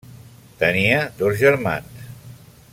[0.61, 2.11] Tenia dos germans.